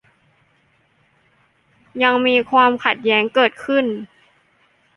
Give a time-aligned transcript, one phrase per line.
[2.03, 3.85] ยังมีความขัดแย้งเกิดขึ้น